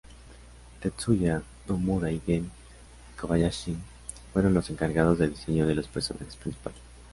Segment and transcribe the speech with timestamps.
[0.79, 2.49] Tetsuya Nomura y Gen
[3.19, 3.77] Kobayashi
[4.33, 6.81] fueron los encargados del diseño de los personajes principales.